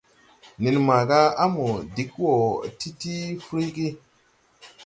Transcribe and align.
Nen 0.61 0.77
maaga 0.87 1.19
a 1.43 1.45
mo 1.53 1.65
dig 1.95 2.11
wɔɔ 2.21 2.47
ti 2.79 2.89
ti 2.99 3.13
fruygi. 3.45 3.87